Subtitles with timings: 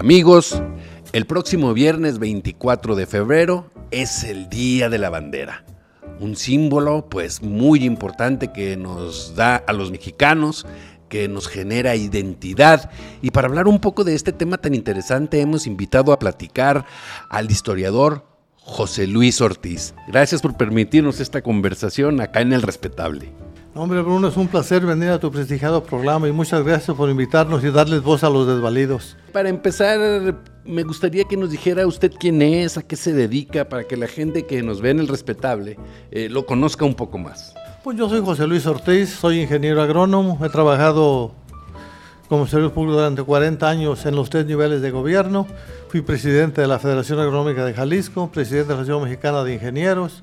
[0.00, 0.62] Amigos,
[1.12, 5.62] el próximo viernes 24 de febrero es el Día de la Bandera.
[6.20, 10.64] Un símbolo pues muy importante que nos da a los mexicanos,
[11.10, 12.90] que nos genera identidad.
[13.20, 16.86] Y para hablar un poco de este tema tan interesante hemos invitado a platicar
[17.28, 18.24] al historiador
[18.56, 19.92] José Luis Ortiz.
[20.08, 23.34] Gracias por permitirnos esta conversación acá en El Respetable.
[23.72, 27.62] Hombre Bruno, es un placer venir a tu prestigiado programa y muchas gracias por invitarnos
[27.62, 29.16] y darles voz a los desvalidos.
[29.32, 30.34] Para empezar,
[30.64, 34.08] me gustaría que nos dijera usted quién es, a qué se dedica, para que la
[34.08, 35.78] gente que nos ve en el respetable
[36.10, 37.54] eh, lo conozca un poco más.
[37.84, 41.32] Pues yo soy José Luis Ortiz, soy ingeniero agrónomo, he trabajado
[42.28, 45.46] como servidor público durante 40 años en los tres niveles de gobierno,
[45.88, 50.22] fui presidente de la Federación Agronómica de Jalisco, presidente de la Asociación Mexicana de Ingenieros,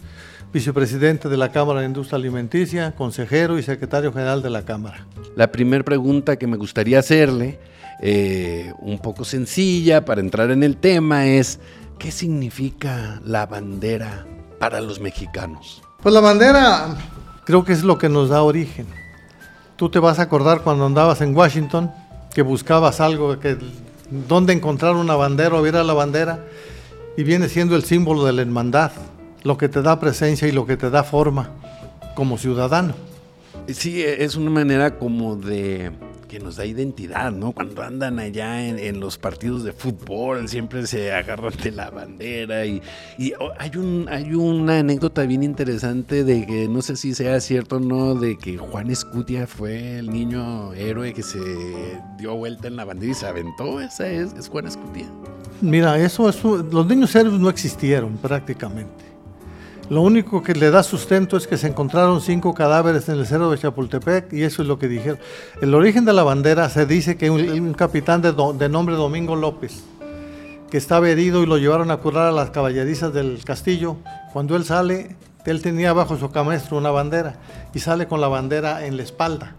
[0.54, 5.06] vicepresidente de la Cámara de Industria Alimenticia, consejero y secretario general de la Cámara.
[5.36, 7.60] La primera pregunta que me gustaría hacerle,
[8.02, 11.60] eh, un poco sencilla para entrar en el tema, es
[12.00, 14.26] ¿qué significa la bandera
[14.60, 15.82] para los mexicanos?
[16.02, 16.96] Pues la bandera
[17.44, 18.88] creo que es lo que nos da origen.
[19.76, 21.92] Tú te vas a acordar cuando andabas en Washington,
[22.34, 23.58] que buscabas algo, que
[24.28, 26.46] dónde encontrar una bandera o ver a la bandera,
[27.18, 28.92] y viene siendo el símbolo de la hermandad
[29.48, 31.52] lo que te da presencia y lo que te da forma
[32.16, 32.94] como ciudadano.
[33.70, 35.92] Sí, es una manera como de
[36.28, 37.54] que nos da identidad, ¿no?
[37.54, 42.82] Cuando andan allá en, los partidos de fútbol, siempre se agarran de la bandera y,
[43.40, 47.78] oh, hay, un, hay una anécdota bien interesante de que no sé si sea cierto
[47.78, 51.40] o no, de que Juan Escutia fue el niño héroe que se
[52.18, 55.10] dio vuelta en la bandera y se aventó, esa es, es Juan Escutia.
[55.62, 59.17] Mira, eso, eso, los niños héroes no existieron prácticamente.
[59.90, 63.50] Lo único que le da sustento es que se encontraron cinco cadáveres en el cerro
[63.50, 65.18] de Chapultepec y eso es lo que dijeron.
[65.62, 69.84] El origen de la bandera se dice que un, capitán de, de, nombre Domingo López,
[70.70, 73.98] que estaba herido y lo llevaron a curar a las caballerizas del castillo,
[74.34, 75.16] cuando él sale,
[75.46, 77.36] él tenía bajo su camestro una bandera
[77.74, 79.56] y sale con la bandera en la espalda.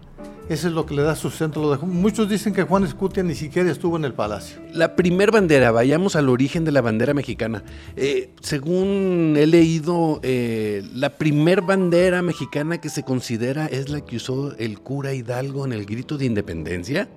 [0.49, 1.77] Eso es lo que le da sustento.
[1.83, 4.59] Muchos dicen que Juan Escutia ni siquiera estuvo en el palacio.
[4.73, 7.63] La primer bandera, vayamos al origen de la bandera mexicana.
[7.95, 14.15] Eh, según he leído, eh, la primer bandera mexicana que se considera es la que
[14.15, 17.07] usó el cura Hidalgo en el grito de independencia.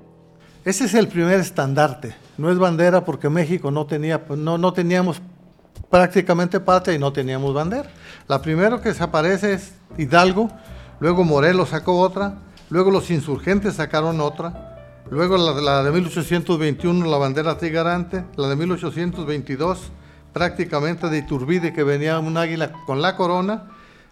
[0.67, 2.15] Ese es el primer estandarte.
[2.37, 5.23] No es bandera porque México no, tenía, no, no teníamos
[5.89, 7.89] prácticamente patria y no teníamos bandera.
[8.29, 10.51] La primera que se aparece es Hidalgo,
[11.01, 12.37] luego Morelos sacó otra,
[12.73, 19.93] luego los insurgentes sacaron otra, luego la, de 1821 la bandera trigarante, la de 1822
[20.33, 23.65] prácticamente de Iturbide que venía un águila con la corona,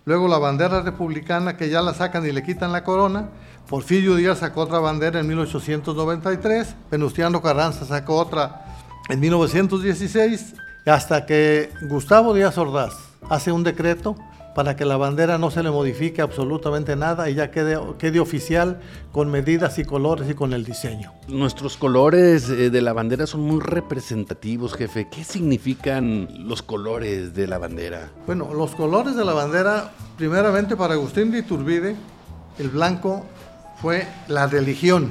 [0.05, 3.31] luego la bandera republicana que ya la sacan y le quitan la corona,
[3.67, 8.67] Porfirio Díaz sacó otra bandera en 1893, Venustiano Carranza sacó otra
[9.09, 10.55] en 1916,
[10.85, 12.93] hasta que Gustavo Díaz Ordaz
[13.31, 14.17] hace un decreto
[14.55, 18.81] para que la bandera no se le modifique absolutamente nada y ya quede, quede oficial
[19.13, 21.13] con medidas y colores y con el diseño.
[21.29, 25.09] Nuestros colores eh, de la bandera son muy representativos, jefe.
[25.11, 28.11] ¿Qué significan los colores de la bandera?
[28.27, 31.97] Bueno, los colores de la bandera, primeramente para Agustín de Iturbide,
[32.59, 33.25] el blanco
[33.81, 35.11] fue la religión,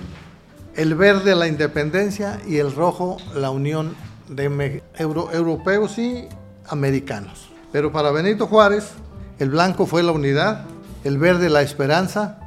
[0.76, 3.96] el verde la independencia y el rojo la unión
[4.28, 6.28] de europeos y
[6.68, 7.50] americanos.
[7.72, 8.94] Pero para Benito Juárez,
[9.40, 10.66] el blanco fue la unidad,
[11.04, 12.40] el verde la esperanza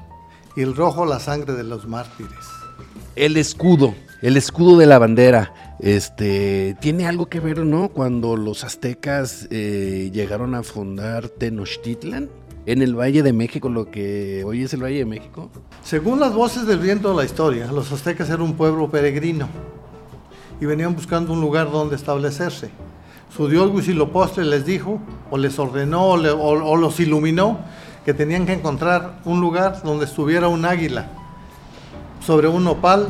[0.55, 2.33] y el rojo la sangre de los mártires.
[3.17, 7.89] El escudo, el escudo de la bandera, este, tiene algo que ver, ¿no?
[7.89, 12.29] Cuando los aztecas eh, llegaron a fundar Tenochtitlan
[12.67, 15.51] en el Valle de México, lo que hoy es el Valle de México.
[15.83, 19.49] Según las voces del viento de la historia, los aztecas eran un pueblo peregrino
[20.61, 22.71] y venían buscando un lugar donde establecerse
[23.34, 25.00] su dios Huitzilopochtli les dijo,
[25.31, 27.60] o les ordenó, o, los iluminó,
[28.04, 31.09] que tenían que encontrar un lugar donde estuviera un águila
[32.25, 33.08] sobre un nopal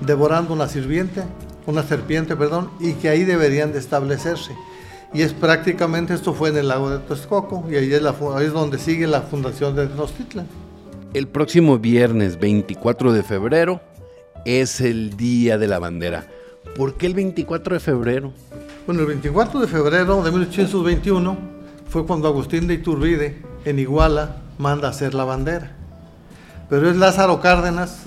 [0.00, 1.22] devorando una sirviente,
[1.66, 4.52] una serpiente, perdón, y que ahí deberían de establecerse.
[5.12, 9.06] Y es prácticamente esto fue en el lago de Texcoco y ahí es, donde sigue
[9.06, 10.46] la fundación de Tenochtitlan.
[11.14, 13.80] El próximo viernes 24 de febrero
[14.44, 16.26] es el Día de la Bandera.
[16.76, 18.32] ¿Por qué el 24 de febrero?
[18.86, 21.38] Bueno, el 24 de febrero de 1821
[21.88, 25.72] fue cuando Agustín de Iturbide, en Iguala, manda hacer la bandera.
[26.68, 28.02] Pero es Lázaro Cárdenas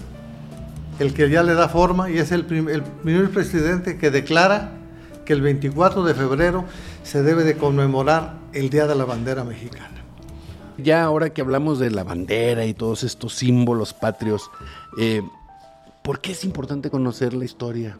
[0.99, 4.71] el que ya le da forma y es el, primer presidente que declara
[5.25, 6.65] que el 24 de febrero
[7.01, 10.03] se debe de conmemorar el Día de la Bandera Mexicana.
[10.77, 14.51] Ya ahora que hablamos de la bandera y todos estos símbolos patrios,
[14.99, 15.23] eh,
[16.03, 17.97] ¿por qué es importante conocer la historia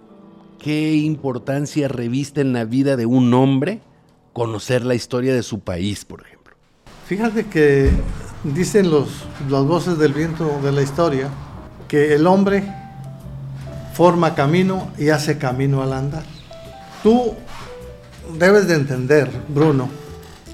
[0.59, 3.81] ¿qué importancia reviste en la vida de un hombre
[4.33, 6.55] conocer la historia de su país, por ejemplo?
[7.05, 7.89] Fíjate que
[8.43, 9.07] dicen los,
[9.49, 11.29] las voces del viento de la historia
[11.87, 12.63] que el hombre
[13.93, 16.23] forma camino y hace camino al andar.
[17.01, 17.33] Tú
[18.37, 19.89] debes de entender, Bruno,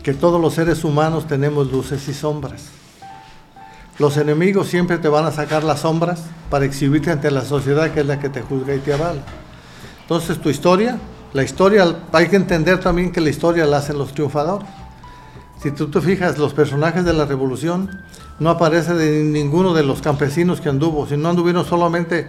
[0.04, 2.66] que todos los seres humanos tenemos luces y sombras.
[4.00, 8.02] Los enemigos siempre te van a sacar las sombras para exhibirte ante la sociedad que
[8.02, 9.22] es la que te juzga y te avala.
[10.04, 11.00] Entonces tu historia,
[11.34, 14.68] la historia, hay que entender también que la historia la hacen los triunfadores.
[15.62, 17.90] Si tú te fijas, los personajes de la revolución
[18.40, 22.28] no aparecen de ninguno de los campesinos que anduvo, sino anduvieron solamente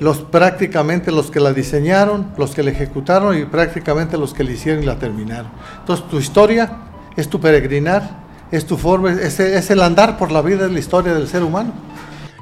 [0.00, 4.50] los prácticamente los que la diseñaron, los que la ejecutaron y prácticamente los que la
[4.50, 5.50] hicieron y la terminaron.
[5.78, 6.78] Entonces tu historia
[7.16, 10.78] es tu peregrinar, es tu forma, es, es el andar por la vida, es la
[10.78, 11.72] historia del ser humano.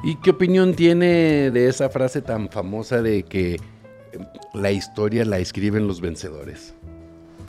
[0.02, 3.58] ¿Y qué opinión tiene de esa frase tan famosa de que
[4.52, 6.74] la historia la escriben los vencedores?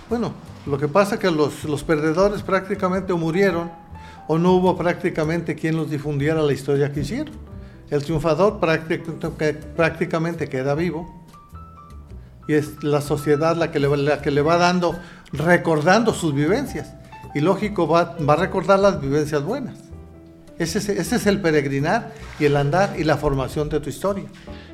[0.09, 0.33] Bueno,
[0.65, 3.71] lo que pasa es que los, los perdedores prácticamente o murieron
[4.27, 7.33] o no hubo prácticamente quien los difundiera la historia que hicieron.
[7.89, 11.23] El triunfador prácticamente queda vivo
[12.47, 14.95] y es la sociedad la que le, la que le va dando,
[15.31, 16.93] recordando sus vivencias.
[17.33, 19.84] Y lógico, va, va a recordar las vivencias buenas.
[20.57, 24.25] Ese es, ese es el peregrinar y el andar y la formación de tu historia.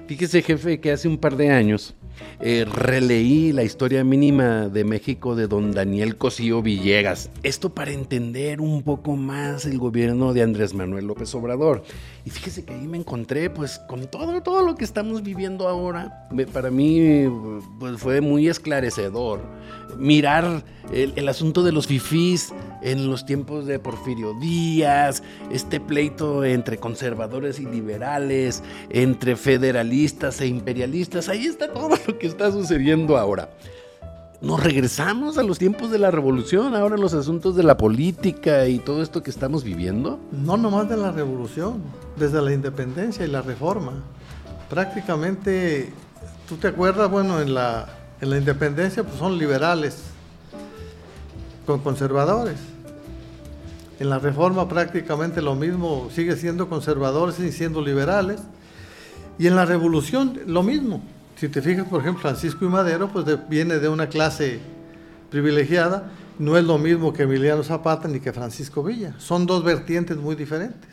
[0.08, 1.96] Fíjese, jefe, que hace un par de años
[2.40, 7.30] eh, releí la historia mínima de México de don Daniel Cosío Villegas.
[7.44, 11.84] Esto para entender un poco más el gobierno de Andrés Manuel López Obrador.
[12.26, 16.28] Y fíjese que ahí me encontré pues con todo, todo lo que estamos viviendo ahora.
[16.52, 17.26] Para mí
[17.80, 19.42] pues, fue muy esclarecedor.
[19.98, 26.44] Mirar el, el asunto de los fifís en los tiempos de Porfirio Díaz, este pleito
[26.44, 31.30] entre conservadores y liberales, entre federalistas e imperialistas.
[31.30, 33.50] Ahí está todo lo que está sucediendo ahora.
[34.42, 38.80] Nos regresamos a los tiempos de la revolución, ahora los asuntos de la política y
[38.80, 40.20] todo esto que estamos viviendo.
[40.32, 41.84] No nomás de la revolución,
[42.18, 44.02] desde la independencia y la reforma.
[44.68, 45.94] Prácticamente,
[46.50, 47.88] tú te acuerdas, bueno, en la,
[48.20, 49.98] en la independencia pues son liberales
[51.68, 52.71] con conservadores.
[54.02, 58.42] En la reforma prácticamente lo mismo, sigue siendo conservadores y siendo liberales.
[59.38, 61.04] Y en la revolución lo mismo.
[61.36, 64.60] Si te fijas, por ejemplo, Francisco y Madero, pues viene de una clase
[65.30, 66.10] privilegiada,
[66.40, 69.14] no es lo mismo que Emiliano Zapata ni que Francisco Villa.
[69.20, 70.90] Son dos vertientes muy diferentes.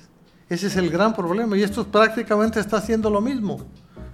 [0.50, 3.64] Ese es el gran problema y esto prácticamente está haciendo lo mismo.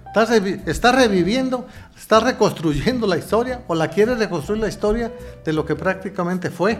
[0.07, 0.37] Está,
[0.71, 1.67] está, reviviendo,
[1.97, 5.11] está reconstruyendo la historia o la quiere reconstruir la historia
[5.43, 6.79] de lo que prácticamente fue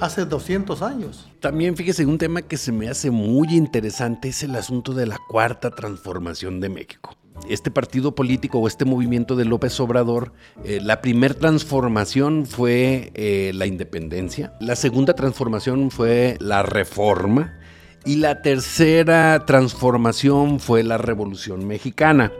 [0.00, 1.28] hace 200 años.
[1.40, 5.18] También fíjese, un tema que se me hace muy interesante es el asunto de la
[5.28, 7.16] cuarta transformación de México
[7.48, 10.32] este partido político o este movimiento de López Obrador,
[10.64, 17.59] eh, la primera transformación fue eh, la independencia, la segunda transformación fue la reforma
[18.04, 22.32] y la tercera transformación fue la revolución mexicana.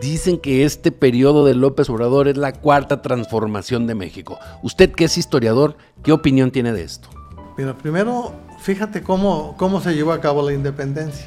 [0.00, 4.38] Dicen que este periodo de López Obrador es la cuarta transformación de México.
[4.62, 7.08] Usted que es historiador, ¿qué opinión tiene de esto?
[7.56, 11.26] Mira, primero, fíjate cómo, cómo se llevó a cabo la independencia,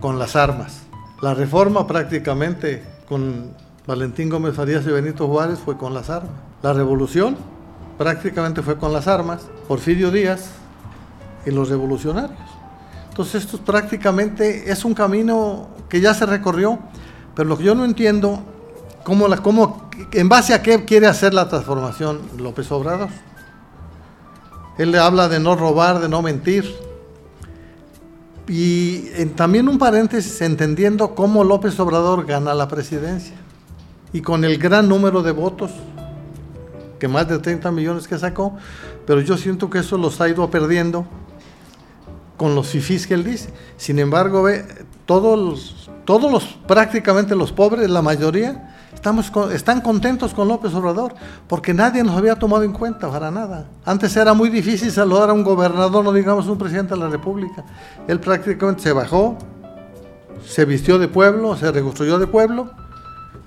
[0.00, 0.82] con las armas
[1.20, 3.52] la reforma prácticamente con
[3.86, 6.32] Valentín Gómez Farías y Benito Juárez fue con las armas.
[6.62, 7.36] La revolución
[7.98, 10.50] prácticamente fue con las armas, Porfirio Díaz
[11.44, 12.38] y los revolucionarios.
[13.10, 16.78] Entonces esto prácticamente es un camino que ya se recorrió,
[17.34, 18.40] pero lo que yo no entiendo,
[19.04, 23.08] cómo en base a qué quiere hacer la transformación López Obrador.
[24.78, 26.74] Él le habla de no robar, de no mentir,
[28.48, 29.02] y
[29.36, 33.36] también un paréntesis entendiendo cómo López Obrador gana la presidencia.
[34.12, 35.70] Y con el gran número de votos,
[36.98, 38.56] que más de 30 millones que sacó,
[39.06, 41.06] pero yo siento que eso los ha ido perdiendo
[42.40, 43.50] con los fifís que él dice.
[43.76, 44.64] Sin embargo, ve,
[45.04, 51.14] todos, todos los, prácticamente los pobres, la mayoría, Estamos están contentos con López Obrador
[51.46, 53.66] porque nadie nos había tomado en cuenta para nada.
[53.84, 57.62] Antes era muy difícil saludar a un gobernador, no digamos un presidente de la República.
[58.08, 59.36] Él prácticamente se bajó,
[60.46, 62.70] se vistió de pueblo, se reconstruyó de pueblo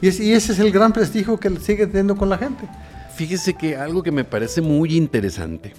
[0.01, 2.69] y, y ese es el gran prestigio que sigue teniendo con la gente.
[3.15, 5.73] Fíjese que algo que me parece muy interesante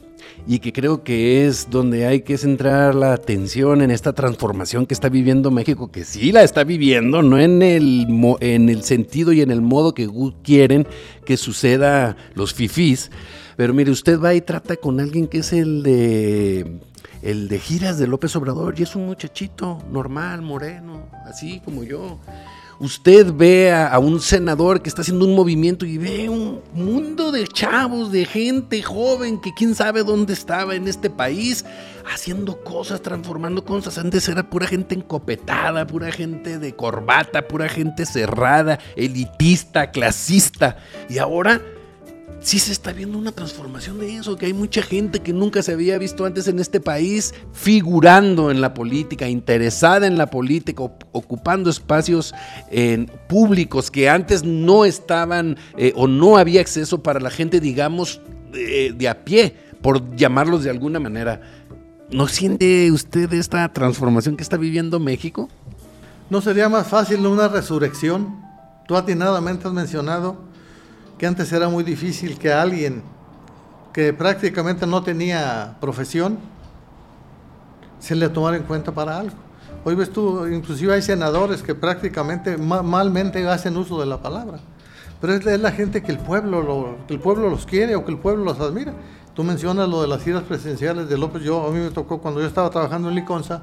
[0.46, 4.94] y que creo que es donde hay que centrar la atención en esta transformación que
[4.94, 8.06] está viviendo México, que sí la está viviendo, no en el,
[8.40, 10.08] en el sentido y en el modo que
[10.42, 10.86] quieren
[11.24, 13.10] que suceda los fifís,
[13.56, 16.80] pero mire, usted va y trata con alguien que es el de
[17.22, 22.18] el de giras de López Obrador y es un muchachito normal, moreno, así como yo
[22.78, 27.46] usted ve a, un senador que está haciendo un movimiento y ve un mundo de
[27.46, 31.64] chavos, de gente joven que quién sabe dónde estaba en este país,
[32.12, 33.98] haciendo cosas, transformando cosas.
[33.98, 40.76] Antes era pura gente encopetada, pura gente de corbata, pura gente cerrada, elitista, clasista.
[41.08, 41.60] Y ahora
[42.40, 45.72] sí se está viendo una transformación de eso, que hay mucha gente que nunca se
[45.72, 51.70] había visto antes en este país figurando en la política, interesada en la política, ocupando
[51.70, 52.34] espacios
[53.28, 58.20] públicos que antes no estaban eh, o no había acceso para la gente, digamos,
[58.52, 61.40] de a pie, por llamarlos de alguna manera.
[62.10, 65.48] ¿No siente usted esta transformación que está viviendo México?
[66.30, 68.42] ¿No sería más fácil una resurrección?
[68.86, 70.53] Tú atinadamente has mencionado
[71.18, 73.02] que antes era muy difícil que alguien
[73.92, 76.38] que prácticamente no tenía profesión
[78.00, 79.36] se le tomara en cuenta para algo.
[79.84, 84.58] Hoy ves tú, inclusive hay senadores que prácticamente malmente hacen uso de la palabra,
[85.20, 88.44] pero es, la gente que el pueblo, el pueblo los quiere o que el pueblo
[88.44, 88.94] los admira.
[89.34, 91.42] Tú mencionas lo de las giras presidenciales de López.
[91.42, 93.62] Yo, a mí me tocó, cuando yo estaba trabajando en Liconza,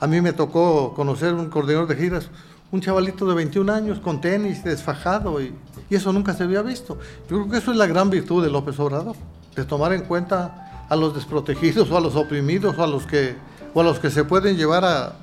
[0.00, 2.30] a mí me tocó conocer un coordinador de giras
[2.72, 5.54] un chavalito de 21 años con tenis, desfajado, y,
[5.90, 6.98] eso nunca se había visto.
[7.28, 9.16] Yo creo que eso es la gran virtud de López Obrador,
[9.56, 13.36] de tomar en cuenta a los desprotegidos o a los oprimidos o a los que,
[13.74, 15.16] o a los que se pueden llevar a,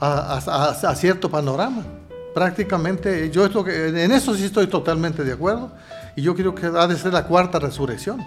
[0.00, 1.84] a, cierto panorama.
[2.34, 5.72] Prácticamente, yo que, en eso sí estoy totalmente de acuerdo,
[6.16, 8.24] y yo creo que ha de ser la cuarta resurrección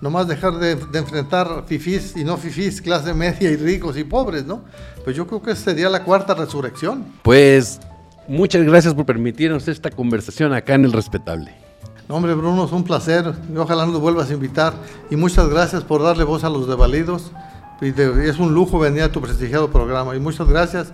[0.00, 4.64] nomás dejar de, enfrentar fifís y no fifís, clase media y ricos y pobres, ¿no?
[5.04, 7.04] Pues yo creo que sería la cuarta resurrección.
[7.22, 7.80] Pues
[8.28, 11.54] muchas gracias por permitirnos esta conversación acá en El Respetable.
[12.08, 13.32] No, hombre, Bruno, es un placer.
[13.54, 14.74] Y ojalá nos vuelvas a invitar.
[15.10, 17.30] Y muchas gracias por darle voz a los devalidos.
[17.80, 20.16] Y es un lujo venir a tu prestigiado programa.
[20.16, 20.92] Y muchas gracias.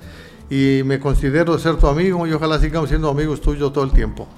[0.50, 4.28] Y me considero ser tu amigo y ojalá sigamos siendo amigos tuyos todo el tiempo.